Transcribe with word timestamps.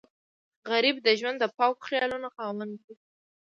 غریب 0.69 0.97
د 1.01 1.07
ژوند 1.19 1.37
د 1.39 1.45
پاکو 1.57 1.85
خیالونو 1.87 2.27
خاوند 2.35 2.73
وي 2.83 2.95